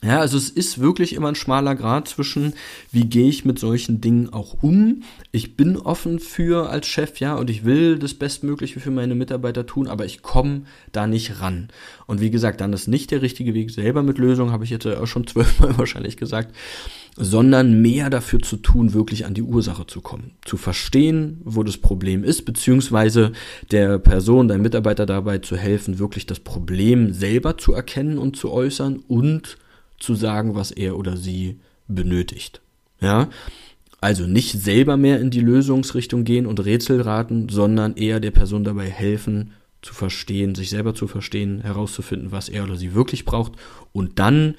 Ja, 0.04 0.20
also 0.20 0.38
es 0.38 0.48
ist 0.48 0.80
wirklich 0.80 1.12
immer 1.12 1.26
ein 1.26 1.34
schmaler 1.34 1.74
Grad 1.74 2.06
zwischen, 2.06 2.54
wie 2.92 3.06
gehe 3.06 3.28
ich 3.28 3.44
mit 3.44 3.58
solchen 3.58 4.00
Dingen 4.00 4.32
auch 4.32 4.62
um. 4.62 5.02
Ich 5.32 5.56
bin 5.56 5.76
offen 5.76 6.20
für 6.20 6.70
als 6.70 6.86
Chef, 6.86 7.18
ja, 7.18 7.34
und 7.34 7.50
ich 7.50 7.64
will 7.64 7.98
das 7.98 8.14
Bestmögliche 8.14 8.78
für 8.78 8.92
meine 8.92 9.16
Mitarbeiter 9.16 9.66
tun, 9.66 9.88
aber 9.88 10.04
ich 10.04 10.22
komme 10.22 10.62
da 10.92 11.08
nicht 11.08 11.40
ran. 11.40 11.68
Und 12.06 12.20
wie 12.20 12.30
gesagt, 12.30 12.60
dann 12.60 12.72
ist 12.72 12.86
nicht 12.86 13.10
der 13.10 13.22
richtige 13.22 13.54
Weg 13.54 13.72
selber 13.72 14.04
mit 14.04 14.18
Lösungen, 14.18 14.52
habe 14.52 14.62
ich 14.62 14.70
jetzt 14.70 14.86
auch 14.86 15.06
schon 15.06 15.26
zwölfmal 15.26 15.76
wahrscheinlich 15.76 16.16
gesagt, 16.16 16.54
sondern 17.16 17.82
mehr 17.82 18.08
dafür 18.08 18.38
zu 18.38 18.58
tun, 18.58 18.94
wirklich 18.94 19.26
an 19.26 19.34
die 19.34 19.42
Ursache 19.42 19.88
zu 19.88 20.00
kommen, 20.00 20.30
zu 20.44 20.56
verstehen, 20.56 21.40
wo 21.42 21.64
das 21.64 21.76
Problem 21.76 22.22
ist, 22.22 22.44
beziehungsweise 22.44 23.32
der 23.72 23.98
Person, 23.98 24.46
deinem 24.46 24.62
Mitarbeiter 24.62 25.06
dabei 25.06 25.38
zu 25.38 25.56
helfen, 25.56 25.98
wirklich 25.98 26.26
das 26.26 26.38
Problem 26.38 27.12
selber 27.12 27.58
zu 27.58 27.72
erkennen 27.72 28.18
und 28.18 28.36
zu 28.36 28.52
äußern 28.52 29.02
und 29.08 29.58
zu 29.98 30.14
sagen, 30.14 30.54
was 30.54 30.70
er 30.70 30.96
oder 30.96 31.16
sie 31.16 31.60
benötigt. 31.86 32.60
Ja, 33.00 33.28
also 34.00 34.26
nicht 34.26 34.52
selber 34.52 34.96
mehr 34.96 35.20
in 35.20 35.30
die 35.30 35.40
Lösungsrichtung 35.40 36.24
gehen 36.24 36.46
und 36.46 36.64
Rätsel 36.64 37.00
raten, 37.00 37.48
sondern 37.48 37.96
eher 37.96 38.20
der 38.20 38.30
Person 38.30 38.64
dabei 38.64 38.88
helfen, 38.88 39.52
zu 39.82 39.94
verstehen, 39.94 40.54
sich 40.54 40.70
selber 40.70 40.94
zu 40.94 41.06
verstehen, 41.06 41.60
herauszufinden, 41.60 42.32
was 42.32 42.48
er 42.48 42.64
oder 42.64 42.76
sie 42.76 42.94
wirklich 42.94 43.24
braucht. 43.24 43.52
Und 43.92 44.18
dann 44.18 44.54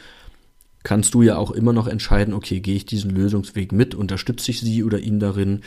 kannst 0.84 1.14
du 1.14 1.22
ja 1.22 1.38
auch 1.38 1.52
immer 1.52 1.74
noch 1.74 1.88
entscheiden, 1.88 2.34
okay, 2.34 2.62
gehe 2.62 2.76
ich 2.76 2.86
diesen 2.86 3.12
Lösungsweg 3.12 3.72
mit, 3.72 3.96
unterstütze 3.96 4.52
ich 4.52 4.62
sie 4.62 4.84
oder 4.84 5.00
ihn 5.00 5.20
darin. 5.20 5.62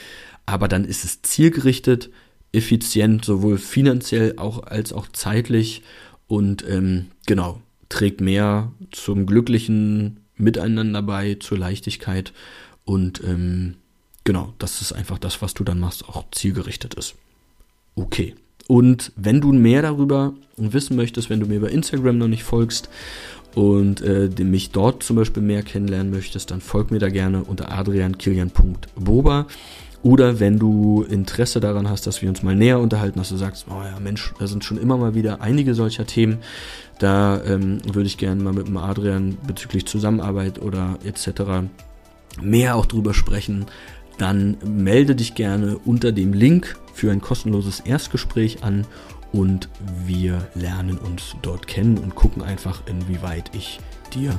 Aber 0.47 0.69
dann 0.69 0.85
ist 0.85 1.05
es 1.05 1.23
zielgerichtet, 1.23 2.11
effizient, 2.53 3.25
sowohl 3.25 3.59
finanziell 3.59 4.35
auch 4.37 4.65
als 4.65 4.93
auch 4.93 5.07
zeitlich. 5.13 5.83
Und 6.27 6.65
ähm, 6.69 7.07
genau, 7.27 7.61
trägt 7.93 8.23
mehr 8.23 8.73
zum 8.91 9.27
glücklichen 9.27 10.21
Miteinander 10.37 11.03
bei, 11.03 11.35
zur 11.35 11.59
Leichtigkeit 11.59 12.33
und 12.87 13.23
ähm, 13.23 13.75
genau, 14.25 14.55
das 14.59 14.81
ist 14.81 14.93
einfach 14.93 15.19
das, 15.19 15.43
was 15.43 15.53
du 15.53 15.63
dann 15.63 15.79
machst, 15.79 16.09
auch 16.09 16.25
zielgerichtet 16.31 16.95
ist. 16.95 17.15
Okay. 17.95 18.35
Und 18.67 19.13
wenn 19.17 19.43
du 19.43 19.53
mehr 19.53 19.83
darüber 19.83 20.33
wissen 20.57 20.97
möchtest, 20.97 21.29
wenn 21.29 21.41
du 21.41 21.47
mir 21.47 21.61
bei 21.61 21.69
Instagram 21.69 22.17
noch 22.17 22.29
nicht 22.29 22.45
folgst 22.45 22.89
und 23.55 24.01
äh, 24.01 24.31
mich 24.43 24.71
dort 24.71 25.03
zum 25.03 25.17
Beispiel 25.17 25.43
mehr 25.43 25.63
kennenlernen 25.63 26.11
möchtest, 26.11 26.51
dann 26.51 26.63
folg 26.63 26.91
mir 26.91 26.99
da 26.99 27.11
gerne 27.11 27.45
unter 27.45 27.71
adriankilian.boba. 27.71 29.49
Oder 30.03 30.41
wenn 30.41 30.59
du 30.59 31.05
Interesse 31.09 31.61
daran 31.61 31.89
hast, 31.89 32.07
dass 32.07 32.23
wir 32.23 32.29
uns 32.29 32.43
mal 32.43 32.57
näher 32.57 32.81
unterhalten, 32.81 33.19
dass 33.19 33.29
du 33.29 33.37
sagst, 33.37 33.67
oh 33.71 33.83
ja, 33.83 34.01
Mensch, 34.01 34.35
da 34.39 34.47
sind 34.49 34.65
schon 34.65 34.79
immer 34.79 34.97
mal 34.97 35.15
wieder 35.15 35.41
einige 35.41 35.75
solcher 35.75 36.07
Themen. 36.07 36.39
Da 36.99 37.41
ähm, 37.45 37.79
würde 37.85 38.09
ich 38.09 38.19
gerne 38.19 38.43
mal 38.43 38.53
mit 38.53 38.67
dem 38.67 38.77
Adrian 38.77 39.39
bezüglich 39.47 39.87
Zusammenarbeit 39.87 40.61
oder 40.61 40.99
etc. 41.05 41.69
mehr 42.41 42.75
auch 42.75 42.87
drüber 42.87 43.15
sprechen. 43.15 43.67
Dann 44.19 44.57
melde 44.65 45.15
dich 45.15 45.35
gerne 45.35 45.79
unter 45.85 46.11
dem 46.11 46.33
Link 46.33 46.77
für 46.93 47.11
ein 47.13 47.21
kostenloses 47.21 47.81
Erstgespräch 47.81 48.65
an 48.65 48.87
und 49.33 49.69
wir 50.05 50.47
lernen 50.55 50.99
uns 50.99 51.37
dort 51.43 51.67
kennen 51.67 51.97
und 51.99 52.15
gucken 52.15 52.43
einfach, 52.43 52.83
inwieweit 52.87 53.51
ich 53.55 53.81
dir 54.15 54.39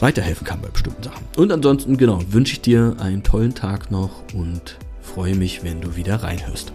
weiterhelfen 0.00 0.46
kann 0.46 0.60
bei 0.60 0.68
bestimmten 0.68 1.02
Sachen. 1.02 1.24
Und 1.36 1.52
ansonsten, 1.52 1.96
genau, 1.96 2.20
wünsche 2.30 2.54
ich 2.54 2.60
dir 2.60 2.96
einen 2.98 3.22
tollen 3.22 3.54
Tag 3.54 3.90
noch 3.90 4.22
und 4.34 4.76
freue 5.02 5.34
mich, 5.34 5.64
wenn 5.64 5.80
du 5.80 5.96
wieder 5.96 6.22
reinhörst. 6.22 6.72